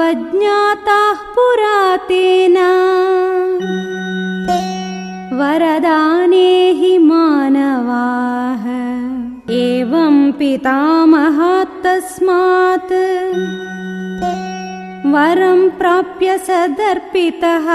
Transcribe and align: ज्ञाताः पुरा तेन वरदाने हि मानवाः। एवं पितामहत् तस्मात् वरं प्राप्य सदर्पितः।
ज्ञाताः 0.00 1.14
पुरा 1.14 1.96
तेन 1.96 2.56
वरदाने 5.32 6.70
हि 6.70 6.98
मानवाः। 6.98 8.64
एवं 9.50 10.32
पितामहत् 10.32 11.84
तस्मात् 11.84 12.92
वरं 15.12 15.70
प्राप्य 15.70 16.38
सदर्पितः। 16.38 17.66